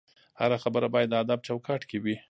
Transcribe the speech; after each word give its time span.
هره 0.39 0.57
خبره 0.63 0.87
باید 0.93 1.09
د 1.11 1.15
ادب 1.23 1.39
چوکاټ 1.47 1.81
کې 1.89 1.97
وي 2.03 2.15